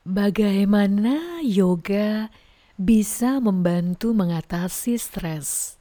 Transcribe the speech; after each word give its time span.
Bagaimana 0.00 1.44
yoga 1.44 2.32
bisa 2.80 3.36
membantu 3.36 4.16
mengatasi 4.16 4.96
stres? 4.96 5.76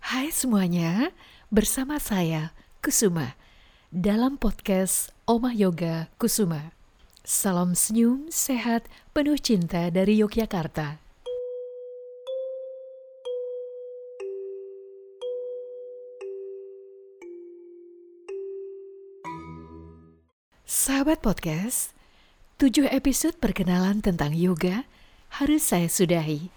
Hai 0.00 0.32
semuanya, 0.32 1.12
bersama 1.52 2.00
saya 2.00 2.56
Kusuma 2.80 3.36
dalam 3.92 4.40
podcast 4.40 5.12
Omah 5.28 5.52
Yoga 5.52 6.08
Kusuma. 6.16 6.72
Salam 7.28 7.76
senyum, 7.76 8.32
sehat, 8.32 8.88
penuh 9.12 9.36
cinta 9.36 9.92
dari 9.92 10.16
Yogyakarta. 10.24 11.03
Sahabat 20.64 21.20
podcast, 21.20 21.92
tujuh 22.56 22.88
episode 22.88 23.36
perkenalan 23.36 24.00
tentang 24.00 24.32
yoga 24.32 24.88
harus 25.36 25.60
saya 25.60 25.92
sudahi. 25.92 26.48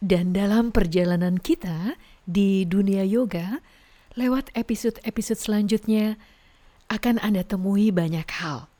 Dan 0.00 0.32
dalam 0.32 0.72
perjalanan 0.72 1.36
kita 1.36 2.00
di 2.24 2.64
dunia 2.64 3.04
yoga, 3.04 3.60
lewat 4.16 4.48
episode-episode 4.56 5.36
selanjutnya 5.36 6.16
akan 6.88 7.20
Anda 7.20 7.44
temui 7.44 7.92
banyak 7.92 8.24
hal. 8.24 8.72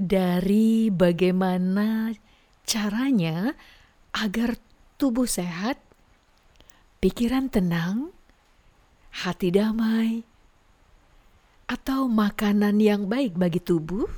Dari 0.00 0.88
bagaimana 0.88 2.16
caranya 2.64 3.52
agar 4.16 4.56
tubuh 4.96 5.28
sehat, 5.28 5.76
pikiran 7.04 7.52
tenang, 7.52 8.16
hati 9.12 9.52
damai, 9.52 10.24
atau 11.66 12.10
makanan 12.10 12.78
yang 12.82 13.06
baik 13.06 13.34
bagi 13.38 13.58
tubuh, 13.58 14.08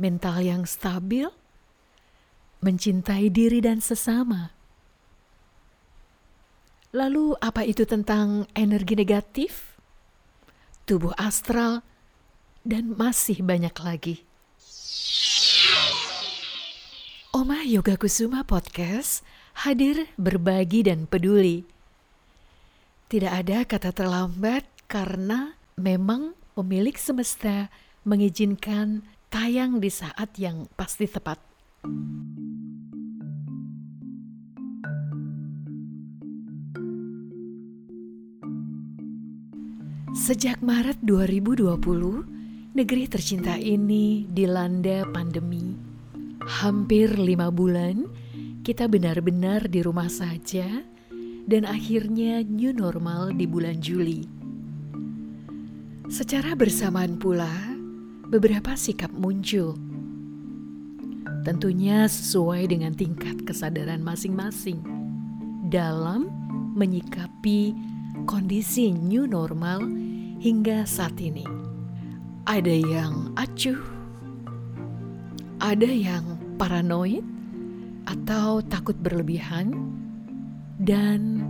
mental 0.00 0.40
yang 0.40 0.64
stabil, 0.64 1.28
mencintai 2.60 3.28
diri 3.32 3.60
dan 3.60 3.80
sesama. 3.80 4.52
Lalu, 6.90 7.38
apa 7.38 7.62
itu 7.62 7.86
tentang 7.86 8.50
energi 8.52 8.98
negatif, 8.98 9.78
tubuh 10.88 11.14
astral, 11.14 11.86
dan 12.66 12.98
masih 12.98 13.40
banyak 13.46 13.72
lagi? 13.78 14.16
Oma 17.30 17.62
Yoga 17.62 17.94
Kusuma 17.94 18.42
Podcast 18.42 19.22
hadir 19.62 20.10
berbagi 20.18 20.82
dan 20.82 21.06
peduli. 21.06 21.62
Tidak 23.06 23.30
ada 23.30 23.62
kata 23.62 23.94
terlambat 23.94 24.66
karena 24.90 25.54
memang 25.80 26.36
pemilik 26.52 26.94
semesta 27.00 27.72
mengizinkan 28.04 29.00
tayang 29.32 29.80
di 29.80 29.88
saat 29.88 30.36
yang 30.36 30.68
pasti 30.76 31.08
tepat. 31.08 31.40
Sejak 40.10 40.60
Maret 40.60 41.00
2020, 41.06 42.76
negeri 42.76 43.04
tercinta 43.08 43.56
ini 43.56 44.28
dilanda 44.28 45.08
pandemi. 45.08 45.72
Hampir 46.44 47.14
lima 47.14 47.48
bulan, 47.48 48.04
kita 48.60 48.90
benar-benar 48.90 49.70
di 49.70 49.80
rumah 49.80 50.10
saja 50.10 50.66
dan 51.48 51.62
akhirnya 51.64 52.44
new 52.44 52.74
normal 52.74 53.32
di 53.32 53.46
bulan 53.48 53.78
Juli. 53.80 54.39
Secara 56.10 56.58
bersamaan 56.58 57.22
pula, 57.22 57.46
beberapa 58.26 58.74
sikap 58.74 59.14
muncul. 59.14 59.78
Tentunya 61.46 62.10
sesuai 62.10 62.66
dengan 62.66 62.90
tingkat 62.98 63.46
kesadaran 63.46 64.02
masing-masing 64.02 64.82
dalam 65.70 66.26
menyikapi 66.74 67.78
kondisi 68.26 68.90
new 68.90 69.30
normal 69.30 69.86
hingga 70.42 70.82
saat 70.82 71.14
ini. 71.22 71.46
Ada 72.42 72.74
yang 72.74 73.30
acuh, 73.38 73.78
ada 75.62 75.86
yang 75.86 76.26
paranoid 76.58 77.22
atau 78.10 78.58
takut 78.66 78.98
berlebihan, 78.98 79.78
dan 80.82 81.46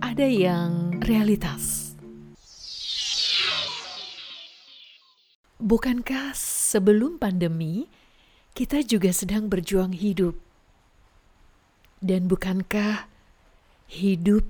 ada 0.00 0.24
yang 0.24 0.96
realitas. 1.04 1.89
Bukankah 5.60 6.32
sebelum 6.32 7.20
pandemi 7.20 7.84
kita 8.56 8.80
juga 8.80 9.12
sedang 9.12 9.44
berjuang 9.44 9.92
hidup? 9.92 10.32
Dan 12.00 12.32
bukankah 12.32 13.04
hidup 13.92 14.48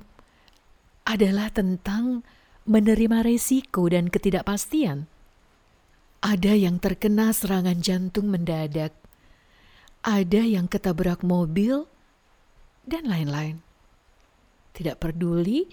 adalah 1.02 1.50
tentang 1.50 2.22
menerima 2.62 3.26
resiko 3.26 3.90
dan 3.90 4.06
ketidakpastian? 4.06 5.10
Ada 6.22 6.54
yang 6.54 6.78
terkena 6.78 7.34
serangan 7.34 7.82
jantung 7.82 8.30
mendadak, 8.30 8.94
ada 10.06 10.46
yang 10.46 10.70
ketabrak 10.70 11.26
mobil, 11.26 11.90
dan 12.86 13.10
lain-lain. 13.10 13.58
Tidak 14.78 14.94
peduli 15.02 15.66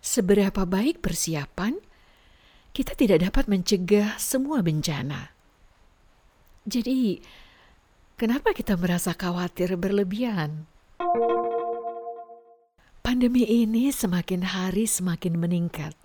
seberapa 0.00 0.64
baik 0.64 1.04
persiapan, 1.04 1.89
kita 2.70 2.94
tidak 2.94 3.26
dapat 3.30 3.50
mencegah 3.50 4.14
semua 4.20 4.62
bencana. 4.62 5.34
Jadi, 6.68 7.18
kenapa 8.14 8.54
kita 8.54 8.78
merasa 8.78 9.16
khawatir 9.16 9.74
berlebihan? 9.74 10.70
Pandemi 13.00 13.42
ini 13.48 13.90
semakin 13.90 14.46
hari 14.46 14.86
semakin 14.86 15.34
meningkat. 15.40 15.96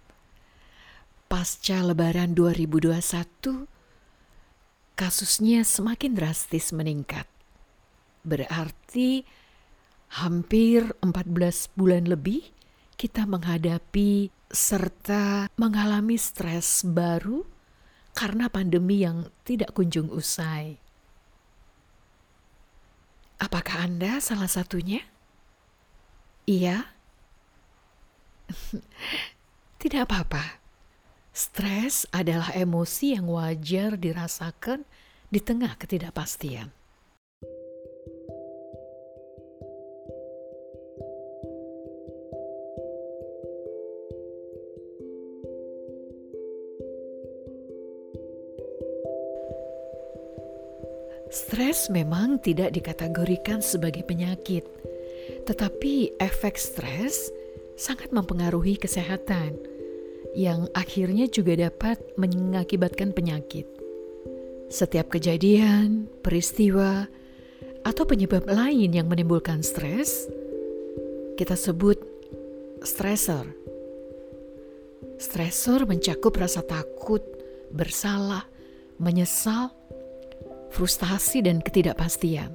Pasca 1.30 1.84
Lebaran 1.84 2.34
2021, 2.34 3.68
kasusnya 4.98 5.62
semakin 5.68 6.16
drastis 6.16 6.72
meningkat. 6.74 7.28
Berarti 8.26 9.28
hampir 10.18 10.96
14 11.04 11.76
bulan 11.76 12.08
lebih 12.08 12.55
kita 12.96 13.28
menghadapi 13.28 14.32
serta 14.52 15.52
mengalami 15.60 16.16
stres 16.16 16.84
baru 16.84 17.44
karena 18.16 18.48
pandemi 18.48 19.04
yang 19.04 19.28
tidak 19.44 19.76
kunjung 19.76 20.08
usai. 20.12 20.80
Apakah 23.36 23.84
Anda 23.84 24.24
salah 24.24 24.48
satunya? 24.48 25.04
Iya, 26.48 26.96
tidak 29.82 30.08
apa-apa. 30.12 30.64
Stres 31.36 32.08
adalah 32.16 32.56
emosi 32.56 33.20
yang 33.20 33.28
wajar 33.28 34.00
dirasakan 34.00 34.88
di 35.28 35.44
tengah 35.44 35.76
ketidakpastian. 35.76 36.75
Stres 51.30 51.90
memang 51.90 52.38
tidak 52.38 52.74
dikategorikan 52.78 53.60
sebagai 53.60 54.06
penyakit, 54.06 54.64
tetapi 55.50 56.18
efek 56.22 56.56
stres 56.56 57.34
sangat 57.76 58.14
mempengaruhi 58.14 58.78
kesehatan, 58.78 59.58
yang 60.38 60.70
akhirnya 60.78 61.26
juga 61.26 61.58
dapat 61.58 61.98
mengakibatkan 62.20 63.16
penyakit. 63.16 63.66
Setiap 64.70 65.14
kejadian, 65.14 66.10
peristiwa, 66.22 67.08
atau 67.86 68.04
penyebab 68.06 68.50
lain 68.50 68.94
yang 68.94 69.06
menimbulkan 69.06 69.62
stres, 69.62 70.26
kita 71.38 71.54
sebut 71.54 72.02
stresor. 72.82 73.46
Stresor 75.16 75.88
mencakup 75.88 76.36
rasa 76.36 76.66
takut, 76.66 77.22
bersalah, 77.72 78.44
menyesal, 79.00 79.72
frustasi, 80.76 81.40
dan 81.48 81.64
ketidakpastian. 81.64 82.52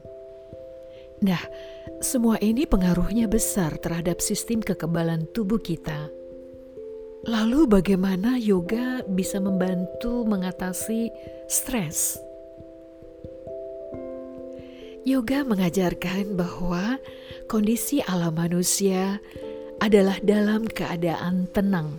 Nah, 1.25 1.41
semua 2.05 2.37
ini 2.45 2.69
pengaruhnya 2.69 3.25
besar 3.29 3.81
terhadap 3.81 4.21
sistem 4.21 4.61
kekebalan 4.61 5.25
tubuh 5.33 5.61
kita. 5.61 6.13
Lalu, 7.25 7.69
bagaimana 7.69 8.37
yoga 8.41 9.05
bisa 9.05 9.41
membantu 9.41 10.25
mengatasi 10.25 11.13
stres? 11.49 12.17
Yoga 15.05 15.45
mengajarkan 15.45 16.37
bahwa 16.37 17.01
kondisi 17.49 18.05
alam 18.05 18.37
manusia 18.37 19.21
adalah 19.81 20.21
dalam 20.21 20.69
keadaan 20.69 21.49
tenang. 21.53 21.97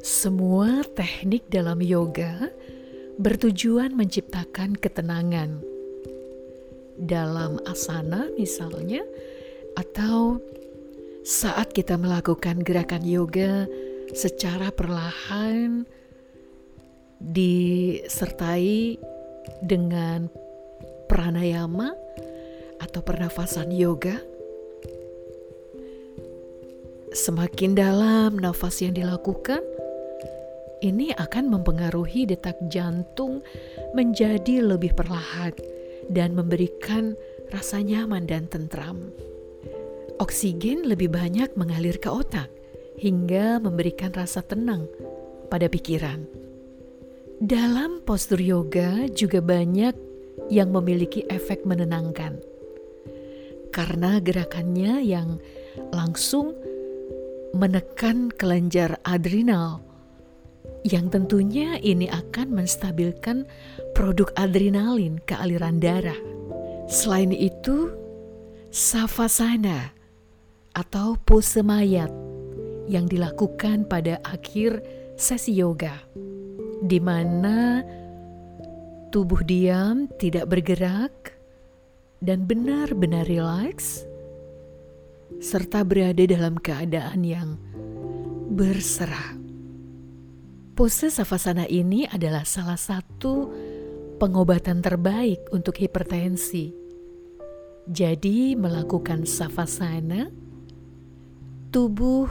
Semua 0.00 0.80
teknik 0.96 1.48
dalam 1.52 1.80
yoga 1.84 2.48
bertujuan 3.20 3.92
menciptakan 3.96 4.76
ketenangan. 4.76 5.60
Dalam 6.96 7.58
asana 7.66 8.28
misalnya, 8.36 9.02
atau 9.74 10.38
saat 11.24 11.72
kita 11.72 11.96
melakukan 11.96 12.60
gerakan 12.60 13.02
yoga 13.02 13.64
secara 14.12 14.68
perlahan 14.74 15.88
disertai 17.22 18.98
dengan 19.62 20.26
pranayama 21.06 21.94
atau 22.82 23.00
pernafasan 23.00 23.70
yoga. 23.70 24.18
Semakin 27.12 27.76
dalam 27.76 28.40
nafas 28.40 28.80
yang 28.80 28.96
dilakukan, 28.96 29.60
ini 30.82 31.14
akan 31.14 31.54
mempengaruhi 31.54 32.26
detak 32.26 32.58
jantung 32.66 33.40
menjadi 33.94 34.60
lebih 34.60 34.92
perlahan 34.98 35.54
dan 36.10 36.34
memberikan 36.34 37.14
rasa 37.54 37.78
nyaman 37.78 38.26
dan 38.26 38.50
tentram. 38.50 39.14
Oksigen 40.18 40.84
lebih 40.84 41.14
banyak 41.14 41.54
mengalir 41.54 41.96
ke 42.02 42.10
otak 42.10 42.50
hingga 42.98 43.62
memberikan 43.62 44.10
rasa 44.12 44.42
tenang 44.42 44.90
pada 45.48 45.70
pikiran. 45.70 46.26
Dalam 47.42 48.02
postur 48.06 48.38
yoga 48.38 49.06
juga 49.10 49.42
banyak 49.42 49.94
yang 50.50 50.70
memiliki 50.70 51.26
efek 51.26 51.66
menenangkan. 51.66 52.38
Karena 53.72 54.20
gerakannya 54.20 55.00
yang 55.02 55.40
langsung 55.90 56.54
menekan 57.56 58.30
kelenjar 58.30 59.00
adrenal 59.02 59.91
yang 60.82 61.10
tentunya 61.10 61.78
ini 61.78 62.10
akan 62.10 62.58
menstabilkan 62.58 63.46
produk 63.94 64.30
adrenalin 64.34 65.22
ke 65.22 65.38
aliran 65.38 65.78
darah. 65.78 66.18
Selain 66.90 67.30
itu, 67.30 67.94
savasana 68.74 69.94
atau 70.74 71.14
pose 71.22 71.62
mayat 71.62 72.10
yang 72.90 73.06
dilakukan 73.06 73.86
pada 73.86 74.18
akhir 74.26 74.82
sesi 75.14 75.54
yoga, 75.54 76.02
di 76.82 76.98
mana 76.98 77.86
tubuh 79.14 79.44
diam, 79.46 80.10
tidak 80.18 80.50
bergerak, 80.50 81.36
dan 82.18 82.48
benar-benar 82.48 83.28
rileks, 83.28 84.02
serta 85.38 85.86
berada 85.86 86.24
dalam 86.26 86.58
keadaan 86.58 87.22
yang 87.22 87.60
berserah. 88.50 89.41
Pose 90.82 91.14
savasana 91.14 91.62
ini 91.70 92.10
adalah 92.10 92.42
salah 92.42 92.74
satu 92.74 93.46
pengobatan 94.18 94.82
terbaik 94.82 95.38
untuk 95.54 95.78
hipertensi. 95.78 96.74
Jadi, 97.86 98.58
melakukan 98.58 99.22
savasana, 99.22 100.26
tubuh 101.70 102.26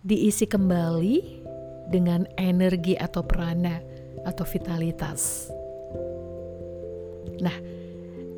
diisi 0.00 0.48
kembali 0.48 1.44
dengan 1.92 2.24
energi 2.40 2.96
atau 2.96 3.20
prana 3.20 3.76
atau 4.24 4.48
vitalitas. 4.48 5.52
Nah, 7.44 7.56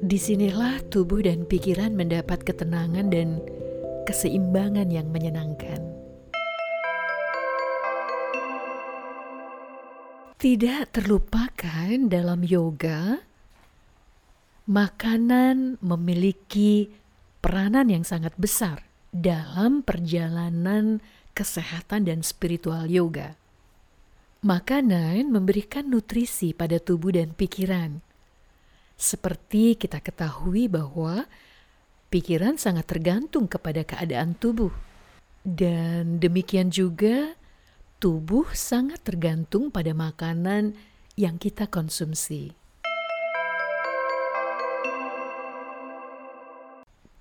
di 0.03 0.19
sinilah 0.19 0.83
tubuh 0.91 1.23
dan 1.23 1.47
pikiran 1.47 1.95
mendapat 1.95 2.43
ketenangan 2.43 3.07
dan 3.07 3.39
keseimbangan 4.03 4.91
yang 4.91 5.07
menyenangkan. 5.15 5.90
Tidak 10.41 10.89
terlupakan 10.97 12.09
dalam 12.09 12.41
yoga, 12.41 13.21
makanan 14.65 15.77
memiliki 15.85 16.89
peranan 17.45 17.93
yang 17.93 18.09
sangat 18.09 18.33
besar 18.41 18.81
dalam 19.13 19.85
perjalanan 19.85 21.05
kesehatan 21.37 22.09
dan 22.09 22.25
spiritual 22.25 22.89
yoga. 22.89 23.37
Makanan 24.41 25.29
memberikan 25.29 25.93
nutrisi 25.93 26.57
pada 26.57 26.81
tubuh 26.81 27.13
dan 27.13 27.37
pikiran. 27.37 28.01
Seperti 28.97 29.77
kita 29.77 30.01
ketahui 30.01 30.73
bahwa 30.73 31.29
pikiran 32.09 32.57
sangat 32.57 32.89
tergantung 32.89 33.45
kepada 33.45 33.85
keadaan 33.85 34.33
tubuh. 34.41 34.73
Dan 35.45 36.17
demikian 36.17 36.73
juga 36.73 37.37
tubuh 38.01 38.49
sangat 38.57 39.05
tergantung 39.05 39.69
pada 39.69 39.93
makanan 39.93 40.73
yang 41.21 41.37
kita 41.37 41.69
konsumsi. 41.69 42.57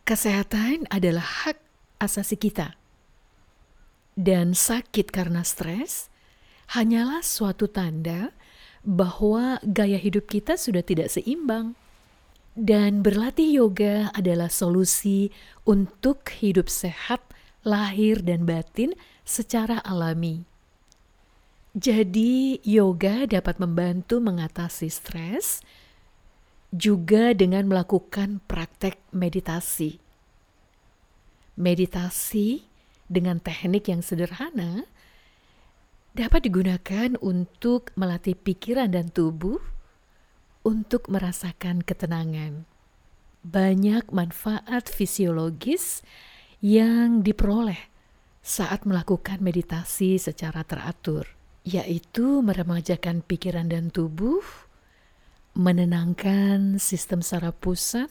Kesehatan 0.07 0.89
adalah 0.89 1.21
hak 1.45 1.59
asasi 2.01 2.39
kita. 2.39 2.79
Dan 4.15 4.57
sakit 4.57 5.13
karena 5.13 5.45
stres 5.45 6.09
hanyalah 6.73 7.21
suatu 7.21 7.69
tanda 7.69 8.33
bahwa 8.81 9.59
gaya 9.67 9.99
hidup 9.99 10.31
kita 10.31 10.55
sudah 10.55 10.81
tidak 10.81 11.11
seimbang. 11.11 11.75
Dan 12.57 13.05
berlatih 13.05 13.61
yoga 13.61 14.09
adalah 14.15 14.49
solusi 14.49 15.29
untuk 15.63 16.25
hidup 16.41 16.67
sehat, 16.67 17.21
lahir 17.61 18.19
dan 18.25 18.43
batin 18.43 18.97
secara 19.23 19.79
alami. 19.85 20.48
Jadi, 21.77 22.57
yoga 22.65 23.29
dapat 23.29 23.61
membantu 23.61 24.17
mengatasi 24.17 24.89
stres 24.89 25.61
juga 26.73 27.33
dengan 27.37 27.69
melakukan 27.69 28.41
praktek 28.45 28.97
meditasi. 29.13 30.01
Meditasi 31.57 32.65
dengan 33.09 33.41
teknik 33.41 33.89
yang 33.89 34.01
sederhana 34.01 34.85
dapat 36.13 36.49
digunakan 36.49 37.13
untuk 37.21 37.93
melatih 37.93 38.33
pikiran 38.33 38.89
dan 38.89 39.13
tubuh 39.13 39.61
untuk 40.65 41.05
merasakan 41.09 41.85
ketenangan. 41.85 42.65
Banyak 43.45 44.11
manfaat 44.11 44.91
fisiologis 44.91 46.01
yang 46.59 47.23
diperoleh 47.23 47.87
saat 48.43 48.83
melakukan 48.83 49.39
meditasi 49.39 50.19
secara 50.19 50.67
teratur, 50.67 51.38
yaitu 51.69 52.41
meremajakan 52.41 53.21
pikiran 53.21 53.69
dan 53.69 53.93
tubuh, 53.93 54.41
menenangkan 55.53 56.81
sistem 56.81 57.21
saraf 57.21 57.53
pusat, 57.61 58.09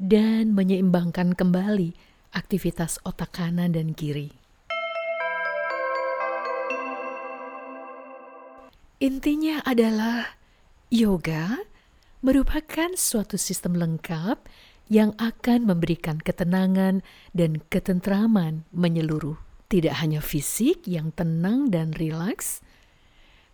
dan 0.00 0.56
menyeimbangkan 0.56 1.36
kembali 1.36 1.92
aktivitas 2.32 3.02
otak 3.04 3.36
kanan 3.36 3.76
dan 3.76 3.92
kiri. 3.92 4.32
Intinya 8.98 9.62
adalah 9.62 10.34
yoga 10.90 11.54
merupakan 12.18 12.90
suatu 12.98 13.38
sistem 13.38 13.78
lengkap 13.78 14.42
yang 14.90 15.14
akan 15.22 15.68
memberikan 15.68 16.18
ketenangan 16.18 17.06
dan 17.30 17.62
ketentraman 17.70 18.66
menyeluruh. 18.74 19.47
Tidak 19.68 20.00
hanya 20.00 20.24
fisik 20.24 20.88
yang 20.88 21.12
tenang 21.12 21.68
dan 21.68 21.92
rileks, 21.92 22.64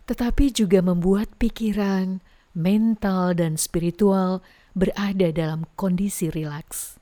tetapi 0.07 0.47
juga 0.47 0.79
membuat 0.79 1.27
pikiran, 1.35 2.23
mental, 2.55 3.35
dan 3.35 3.59
spiritual 3.59 4.39
berada 4.71 5.35
dalam 5.35 5.67
kondisi 5.75 6.31
rileks. 6.31 6.95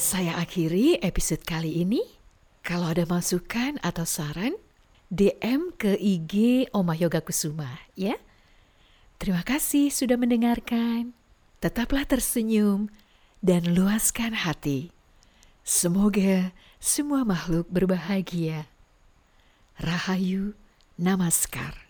Saya 0.00 0.40
akhiri 0.40 0.96
episode 1.04 1.44
kali 1.44 1.84
ini. 1.84 2.00
Kalau 2.64 2.88
ada 2.88 3.04
masukan 3.04 3.76
atau 3.84 4.08
saran, 4.08 4.56
DM 5.12 5.76
ke 5.76 5.92
IG 6.00 6.66
Oma 6.72 6.96
Yoga 6.96 7.20
Kusuma 7.20 7.84
ya. 7.92 8.16
Terima 9.16 9.40
kasih 9.40 9.88
sudah 9.88 10.20
mendengarkan. 10.20 11.16
Tetaplah 11.64 12.04
tersenyum 12.04 12.92
dan 13.40 13.72
luaskan 13.72 14.36
hati. 14.36 14.92
Semoga 15.64 16.52
semua 16.78 17.24
makhluk 17.24 17.66
berbahagia. 17.72 18.68
Rahayu 19.80 20.52
Namaskar. 21.00 21.88